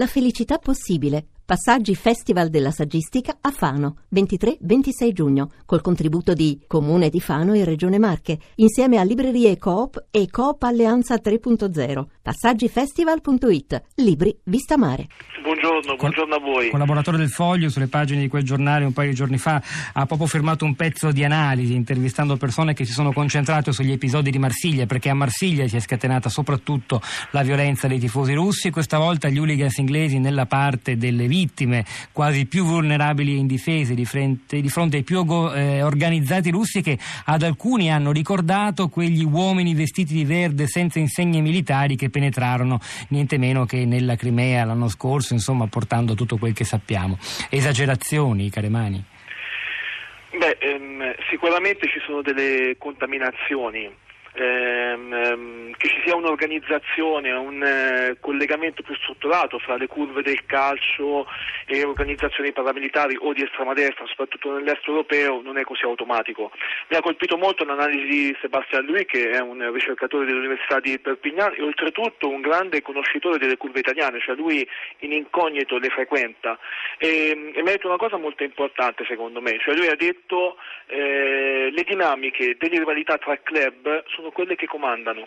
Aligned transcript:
La 0.00 0.06
felicità 0.06 0.56
possibile. 0.56 1.26
Passaggi 1.50 1.96
Festival 1.96 2.48
della 2.48 2.70
Saggistica 2.70 3.38
a 3.40 3.50
Fano, 3.50 3.96
23-26 4.14 5.10
giugno, 5.10 5.50
col 5.66 5.80
contributo 5.80 6.32
di 6.32 6.60
Comune 6.68 7.08
di 7.08 7.20
Fano 7.20 7.54
e 7.54 7.64
Regione 7.64 7.98
Marche, 7.98 8.38
insieme 8.54 8.98
a 8.98 9.02
Librerie 9.02 9.58
Coop 9.58 10.04
e 10.12 10.30
Coop 10.30 10.62
Alleanza 10.62 11.16
3.0. 11.16 12.04
Passaggifestival.it. 12.22 13.82
Libri 13.96 14.38
Vista 14.44 14.76
Mare. 14.76 15.08
Buongiorno, 15.42 15.96
buongiorno 15.96 16.34
a 16.36 16.38
voi. 16.38 16.70
Collaboratore 16.70 17.16
del 17.16 17.30
Foglio, 17.30 17.68
sulle 17.68 17.88
pagine 17.88 18.20
di 18.20 18.28
quel 18.28 18.44
giornale 18.44 18.84
un 18.84 18.92
paio 18.92 19.08
di 19.08 19.16
giorni 19.16 19.38
fa, 19.38 19.60
ha 19.92 20.06
proprio 20.06 20.28
firmato 20.28 20.64
un 20.64 20.76
pezzo 20.76 21.10
di 21.10 21.24
analisi 21.24 21.74
intervistando 21.74 22.36
persone 22.36 22.74
che 22.74 22.84
si 22.84 22.92
sono 22.92 23.12
concentrate 23.12 23.72
sugli 23.72 23.90
episodi 23.90 24.30
di 24.30 24.38
Marsiglia, 24.38 24.86
perché 24.86 25.08
a 25.08 25.14
Marsiglia 25.14 25.66
si 25.66 25.74
è 25.74 25.80
scatenata 25.80 26.28
soprattutto 26.28 27.02
la 27.32 27.42
violenza 27.42 27.88
dei 27.88 27.98
tifosi 27.98 28.34
russi, 28.34 28.70
questa 28.70 28.98
volta 28.98 29.28
gli 29.28 29.38
hooligans 29.38 29.78
inglesi 29.78 30.20
nella 30.20 30.46
parte 30.46 30.96
delle 30.96 31.26
vittime, 31.40 31.84
quasi 32.12 32.46
più 32.46 32.64
vulnerabili 32.64 33.32
e 33.34 33.38
indifese 33.38 33.94
di 33.94 34.04
fronte, 34.04 34.60
di 34.60 34.68
fronte 34.68 34.98
ai 34.98 35.02
più 35.02 35.18
eh, 35.54 35.82
organizzati 35.82 36.50
russi 36.50 36.82
che 36.82 36.98
ad 37.24 37.42
alcuni 37.42 37.90
hanno 37.90 38.12
ricordato 38.12 38.88
quegli 38.88 39.24
uomini 39.24 39.74
vestiti 39.74 40.12
di 40.14 40.24
verde 40.24 40.66
senza 40.66 40.98
insegne 40.98 41.40
militari 41.40 41.96
che 41.96 42.10
penetrarono 42.10 42.78
niente 43.08 43.38
meno 43.38 43.64
che 43.64 43.84
nella 43.84 44.16
Crimea 44.16 44.64
l'anno 44.64 44.88
scorso, 44.88 45.32
insomma 45.32 45.66
portando 45.66 46.14
tutto 46.14 46.36
quel 46.36 46.52
che 46.52 46.64
sappiamo. 46.64 47.18
Esagerazioni, 47.48 48.50
Caremani? 48.50 49.04
Beh, 50.36 50.58
ehm, 50.60 51.14
sicuramente 51.28 51.88
ci 51.88 52.00
sono 52.04 52.22
delle 52.22 52.76
contaminazioni 52.78 53.90
ehm, 54.34 55.12
ehm, 55.12 55.72
che 55.76 55.88
ci 55.88 56.00
sia 56.04 56.14
un'organizzazione, 56.14 57.32
un 57.32 57.62
eh, 57.62 58.16
collegamento 58.20 58.82
più 58.82 58.94
strutturato 58.96 59.58
fra 59.58 59.76
le 59.76 59.86
curve 59.86 60.22
del 60.22 60.44
calcio 60.46 61.26
e 61.66 61.84
organizzazioni 61.84 62.52
paramilitari 62.52 63.16
o 63.18 63.32
di 63.32 63.42
estrema 63.42 63.72
destra, 63.72 64.06
soprattutto 64.06 64.52
nell'est 64.52 64.86
europeo, 64.86 65.40
non 65.42 65.58
è 65.58 65.62
così 65.62 65.84
automatico. 65.84 66.50
Mi 66.88 66.96
ha 66.96 67.00
colpito 67.00 67.36
molto 67.36 67.64
l'analisi 67.64 68.06
di 68.06 68.36
Sebastian 68.40 68.84
Louis, 68.84 69.06
che 69.06 69.30
è 69.30 69.40
un 69.40 69.72
ricercatore 69.72 70.26
dell'Università 70.26 70.80
di 70.80 70.98
Perpignan 70.98 71.54
e 71.56 71.62
oltretutto 71.62 72.28
un 72.28 72.40
grande 72.40 72.82
conoscitore 72.82 73.38
delle 73.38 73.56
curve 73.56 73.80
italiane, 73.80 74.20
cioè 74.20 74.34
lui 74.34 74.66
in 74.98 75.12
incognito 75.12 75.78
le 75.78 75.88
frequenta. 75.88 76.58
E, 76.98 77.52
e 77.54 77.62
mi 77.62 77.68
ha 77.68 77.72
detto 77.72 77.88
una 77.88 77.96
cosa 77.96 78.16
molto 78.16 78.42
importante 78.42 79.04
secondo 79.06 79.40
me, 79.40 79.58
cioè 79.60 79.74
lui 79.74 79.86
ha 79.86 79.96
detto 79.96 80.56
eh, 80.86 81.70
le 81.72 81.82
dinamiche 81.84 82.56
delle 82.58 82.78
rivalità 82.78 83.16
tra 83.18 83.38
club 83.42 84.04
sono 84.20 84.32
quelle 84.32 84.54
che 84.54 84.66
comandano, 84.66 85.26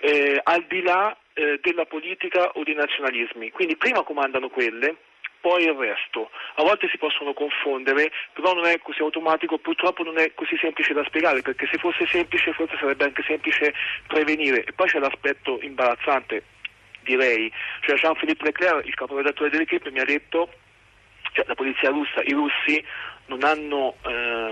eh, 0.00 0.40
al 0.42 0.64
di 0.68 0.82
là 0.82 1.16
eh, 1.34 1.58
della 1.60 1.84
politica 1.84 2.50
o 2.52 2.62
dei 2.62 2.74
nazionalismi. 2.74 3.50
Quindi 3.50 3.76
prima 3.76 4.02
comandano 4.02 4.48
quelle, 4.48 4.96
poi 5.40 5.64
il 5.64 5.74
resto. 5.74 6.30
A 6.54 6.62
volte 6.62 6.88
si 6.88 6.98
possono 6.98 7.32
confondere, 7.32 8.10
però 8.32 8.54
non 8.54 8.66
è 8.66 8.78
così 8.78 9.02
automatico, 9.02 9.58
purtroppo 9.58 10.02
non 10.02 10.18
è 10.18 10.32
così 10.34 10.56
semplice 10.58 10.94
da 10.94 11.04
spiegare, 11.04 11.42
perché 11.42 11.68
se 11.70 11.78
fosse 11.78 12.06
semplice 12.06 12.52
forse 12.52 12.76
sarebbe 12.78 13.04
anche 13.04 13.22
semplice 13.22 13.74
prevenire. 14.06 14.64
E 14.64 14.72
poi 14.72 14.88
c'è 14.88 14.98
l'aspetto 14.98 15.58
imbarazzante, 15.60 16.42
direi. 17.02 17.52
Cioè 17.80 17.96
Jean-Philippe 17.96 18.44
Leclerc, 18.44 18.86
il 18.86 18.94
caporedattore 18.94 19.50
dell'equipe, 19.50 19.90
mi 19.90 20.00
ha 20.00 20.04
detto, 20.04 20.52
cioè 21.32 21.44
la 21.46 21.54
polizia 21.54 21.90
russa, 21.90 22.22
i 22.22 22.32
russi 22.32 22.84
non 23.26 23.42
hanno 23.42 23.96
eh, 24.04 24.45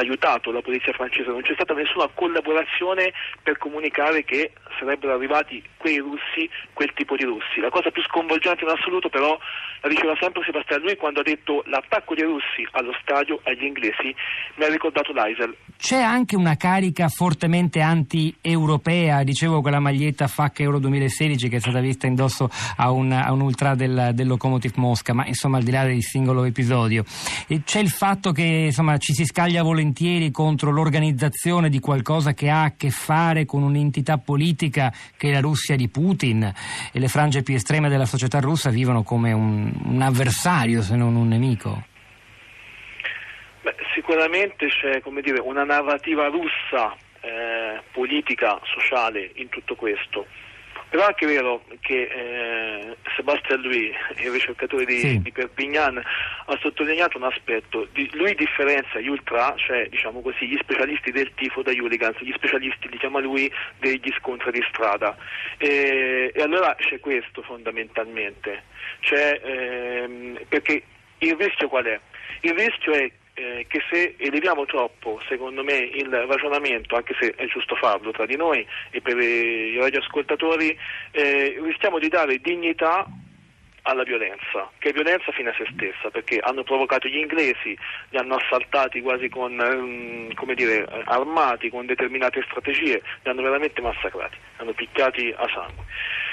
aiutato 0.00 0.50
la 0.50 0.62
polizia 0.62 0.92
francese, 0.92 1.30
non 1.30 1.42
c'è 1.42 1.54
stata 1.54 1.74
nessuna 1.74 2.08
collaborazione 2.12 3.12
per 3.42 3.58
comunicare 3.58 4.24
che 4.24 4.52
sarebbero 4.78 5.14
arrivati 5.14 5.62
quei 5.76 5.98
russi, 5.98 6.48
quel 6.72 6.92
tipo 6.94 7.16
di 7.16 7.24
russi. 7.24 7.60
La 7.60 7.70
cosa 7.70 7.90
più 7.90 8.02
sconvolgente 8.02 8.64
in 8.64 8.70
assoluto 8.70 9.08
però 9.08 9.38
la 9.82 9.88
diceva 9.88 10.14
sempre 10.20 10.42
Sebastiano 10.44 10.84
lui 10.84 10.96
quando 10.96 11.20
ha 11.20 11.22
detto 11.22 11.62
l'attacco 11.66 12.14
dei 12.14 12.24
russi 12.24 12.66
allo 12.72 12.92
stadio 13.00 13.40
agli 13.44 13.64
inglesi 13.64 14.14
mi 14.56 14.64
ha 14.64 14.68
ricordato 14.68 15.12
l'Aisel. 15.12 15.56
C'è 15.78 16.00
anche 16.00 16.36
una 16.36 16.56
carica 16.56 17.08
fortemente 17.08 17.80
anti-europea, 17.80 19.22
dicevo 19.22 19.62
quella 19.62 19.80
maglietta 19.80 20.26
FAC 20.26 20.60
Euro 20.60 20.78
2016 20.78 21.48
che 21.48 21.56
è 21.56 21.60
stata 21.60 21.80
vista 21.80 22.06
indosso 22.06 22.50
a 22.76 22.90
un, 22.90 23.12
a 23.12 23.32
un 23.32 23.40
ultra 23.40 23.74
del, 23.74 24.10
del 24.12 24.26
Lokomotiv 24.26 24.72
Mosca, 24.76 25.14
ma 25.14 25.26
insomma 25.26 25.56
al 25.56 25.62
di 25.62 25.70
là 25.70 25.84
del 25.84 26.02
singolo 26.02 26.44
episodio. 26.44 27.04
C'è 27.64 27.80
il 27.80 27.88
fatto 27.88 28.32
che 28.32 28.42
insomma, 28.42 28.98
ci 28.98 29.14
si 29.14 29.24
scaglia 29.24 29.62
volentieri 29.62 30.30
contro 30.30 30.70
l'organizzazione 30.70 31.70
di 31.70 31.80
qualcosa 31.80 32.34
che 32.34 32.50
ha 32.50 32.64
a 32.64 32.74
che 32.76 32.90
fare 32.90 33.46
con 33.46 33.62
un'entità 33.62 34.18
politica 34.18 34.92
che 35.16 35.30
è 35.30 35.32
la 35.32 35.40
Russia 35.40 35.76
di 35.76 35.88
Putin 35.88 36.52
e 36.92 36.98
le 36.98 37.08
frange 37.08 37.42
più 37.42 37.54
estreme 37.54 37.88
della 37.88 38.06
società 38.06 38.38
russa 38.40 38.68
vivono 38.68 39.02
come 39.02 39.32
un, 39.32 39.69
un 39.84 40.02
avversario 40.02 40.82
se 40.82 40.96
non 40.96 41.16
un 41.16 41.28
nemico? 41.28 41.84
Beh, 43.62 43.74
sicuramente 43.94 44.68
c'è 44.68 45.02
dire, 45.22 45.40
una 45.40 45.64
narrativa 45.64 46.26
russa 46.28 46.96
eh, 47.20 47.82
politica, 47.92 48.58
sociale 48.64 49.30
in 49.34 49.48
tutto 49.48 49.74
questo. 49.74 50.26
Però 50.88 51.02
è 51.04 51.06
anche 51.06 51.26
vero 51.26 51.62
che 51.80 52.02
eh, 52.02 52.96
Sebastian 53.14 53.60
Louis, 53.60 53.94
il 54.16 54.30
ricercatore 54.30 54.84
di, 54.84 54.98
sì. 54.98 55.22
di, 55.22 55.30
Perpignan, 55.30 56.02
ha 56.52 56.58
sottolineato 56.60 57.16
un 57.16 57.24
aspetto. 57.24 57.88
Lui 58.12 58.34
differenzia 58.34 59.00
gli 59.00 59.08
ultra, 59.08 59.54
cioè 59.56 59.88
diciamo 59.88 60.20
così, 60.20 60.46
gli 60.46 60.58
specialisti 60.60 61.10
del 61.10 61.32
tifo 61.34 61.62
dagli 61.62 61.80
hooligans, 61.80 62.18
gli 62.20 62.32
specialisti, 62.32 62.88
diciamo 62.88 63.20
lui, 63.20 63.50
degli 63.78 64.12
scontri 64.18 64.50
di 64.50 64.64
strada. 64.68 65.16
E, 65.58 66.32
e 66.34 66.42
allora 66.42 66.74
c'è 66.76 66.98
questo 67.00 67.42
fondamentalmente. 67.42 68.64
C'è, 69.00 69.40
ehm, 69.42 70.40
perché 70.48 70.82
il 71.18 71.36
rischio 71.36 71.68
qual 71.68 71.84
è? 71.84 72.00
Il 72.40 72.54
rischio 72.54 72.92
è 72.92 73.10
eh, 73.34 73.66
che 73.68 73.80
se 73.90 74.16
eleviamo 74.18 74.64
troppo, 74.66 75.20
secondo 75.28 75.62
me, 75.62 75.76
il 75.76 76.10
ragionamento, 76.10 76.96
anche 76.96 77.14
se 77.18 77.32
è 77.36 77.46
giusto 77.46 77.74
farlo 77.76 78.10
tra 78.10 78.26
di 78.26 78.36
noi 78.36 78.66
e 78.90 79.00
per 79.00 79.16
i 79.18 79.78
radioascoltatori, 79.78 80.76
eh, 81.12 81.58
rischiamo 81.62 81.98
di 81.98 82.08
dare 82.08 82.38
dignità 82.38 83.06
alla 83.90 84.04
violenza, 84.04 84.70
che 84.78 84.90
è 84.90 84.92
violenza 84.92 85.32
fine 85.32 85.50
a 85.50 85.54
se 85.54 85.66
stessa, 85.72 86.10
perché 86.10 86.38
hanno 86.38 86.62
provocato 86.62 87.08
gli 87.08 87.16
inglesi, 87.16 87.76
li 88.10 88.18
hanno 88.18 88.36
assaltati 88.36 89.00
quasi 89.00 89.28
con, 89.28 89.58
um, 89.58 90.54
dire, 90.54 90.86
armati, 91.04 91.68
con 91.68 91.86
determinate 91.86 92.42
strategie, 92.48 93.02
li 93.22 93.30
hanno 93.30 93.42
veramente 93.42 93.80
massacrati, 93.80 94.36
li 94.36 94.62
hanno 94.62 94.72
picchiati 94.72 95.34
a 95.36 95.46
sangue. 95.48 95.84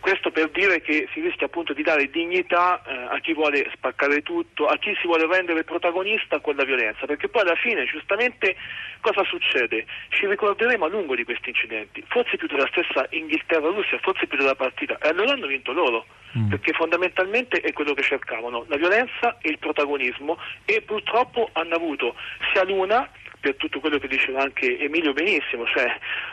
Questo 0.00 0.30
per 0.30 0.48
dire 0.50 0.80
che 0.80 1.08
si 1.12 1.20
rischia 1.20 1.46
appunto 1.46 1.72
di 1.72 1.82
dare 1.82 2.08
dignità 2.08 2.82
eh, 2.82 3.16
a 3.16 3.18
chi 3.20 3.32
vuole 3.34 3.68
spaccare 3.74 4.22
tutto, 4.22 4.66
a 4.66 4.76
chi 4.78 4.94
si 5.00 5.06
vuole 5.06 5.26
rendere 5.26 5.64
protagonista 5.64 6.38
con 6.40 6.56
la 6.56 6.64
violenza, 6.64 7.06
perché 7.06 7.28
poi 7.28 7.42
alla 7.42 7.56
fine 7.56 7.84
giustamente 7.84 8.56
cosa 9.00 9.24
succede? 9.24 9.86
Ci 10.08 10.26
ricorderemo 10.26 10.84
a 10.84 10.88
lungo 10.88 11.14
di 11.14 11.24
questi 11.24 11.50
incidenti, 11.50 12.04
forse 12.08 12.36
più 12.36 12.46
della 12.46 12.68
stessa 12.70 13.06
Inghilterra-Russia, 13.10 13.98
forse 13.98 14.26
più 14.26 14.38
della 14.38 14.54
partita, 14.54 14.98
e 14.98 15.08
allora 15.08 15.32
hanno 15.32 15.46
vinto 15.46 15.72
loro, 15.72 16.06
mm. 16.36 16.48
perché 16.48 16.72
fondamentalmente 16.72 17.60
è 17.60 17.72
quello 17.72 17.94
che 17.94 18.02
cercavano, 18.02 18.64
la 18.68 18.76
violenza 18.76 19.36
e 19.40 19.50
il 19.50 19.58
protagonismo 19.58 20.38
e 20.64 20.80
purtroppo 20.82 21.50
hanno 21.52 21.74
avuto 21.74 22.14
sia 22.52 22.64
l'una 22.64 23.08
per 23.40 23.54
tutto 23.56 23.80
quello 23.80 23.98
che 23.98 24.08
diceva 24.08 24.42
anche 24.42 24.78
Emilio 24.78 25.12
benissimo, 25.12 25.66
cioè 25.66 25.86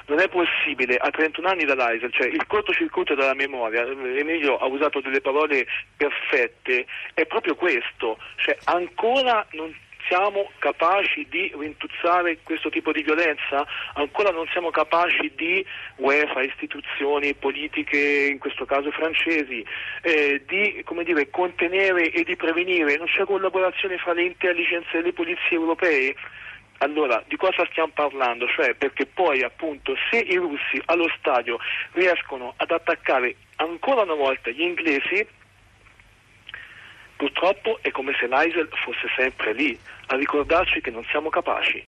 non 0.07 0.19
è 0.19 0.27
possibile 0.27 0.97
a 0.97 1.09
31 1.09 1.47
anni 1.47 1.65
dall'AISEL, 1.65 2.11
cioè 2.11 2.27
il 2.27 2.45
cortocircuito 2.47 3.15
della 3.15 3.33
memoria, 3.33 3.85
Emilio 3.85 4.57
ha 4.57 4.65
usato 4.65 5.01
delle 5.01 5.21
parole 5.21 5.65
perfette, 5.95 6.85
è 7.13 7.25
proprio 7.25 7.55
questo, 7.55 8.17
cioè 8.37 8.57
ancora 8.65 9.45
non 9.51 9.73
siamo 10.07 10.49
capaci 10.59 11.25
di 11.29 11.51
rintuzzare 11.57 12.37
questo 12.43 12.69
tipo 12.69 12.91
di 12.91 13.01
violenza? 13.01 13.65
Ancora 13.93 14.31
non 14.31 14.47
siamo 14.51 14.69
capaci 14.69 15.31
di 15.35 15.65
UEFA, 15.97 16.43
istituzioni 16.43 17.33
politiche, 17.33 18.27
in 18.31 18.39
questo 18.39 18.65
caso 18.65 18.91
francesi, 18.91 19.65
eh, 20.01 20.43
di 20.45 20.83
dire, 21.03 21.29
contenere 21.29 22.11
e 22.11 22.23
di 22.23 22.35
prevenire? 22.35 22.97
Non 22.97 23.07
c'è 23.07 23.25
collaborazione 23.25 23.97
fra 23.97 24.13
le 24.13 24.23
intelligence 24.23 24.89
e 24.95 25.01
le 25.01 25.13
polizie 25.13 25.57
europee? 25.57 26.15
Allora, 26.79 27.23
di 27.27 27.37
cosa 27.37 27.65
stiamo 27.71 27.91
parlando? 27.93 28.47
Cioè, 28.47 28.75
perché 28.75 29.05
poi 29.05 29.43
appunto 29.43 29.95
se 30.09 30.17
i 30.17 30.35
russi 30.35 30.81
allo 30.85 31.09
stadio 31.17 31.57
riescono 31.93 32.53
ad 32.57 32.71
attaccare 32.71 33.35
ancora 33.57 34.01
una 34.01 34.13
volta 34.13 34.49
gli 34.49 34.61
inglesi, 34.61 35.25
purtroppo 37.15 37.79
è 37.81 37.91
come 37.91 38.13
se 38.19 38.27
l'ISIL 38.27 38.67
fosse 38.83 39.07
sempre 39.15 39.53
lì 39.53 39.77
a 40.07 40.15
ricordarci 40.15 40.81
che 40.81 40.91
non 40.91 41.05
siamo 41.05 41.29
capaci. 41.29 41.83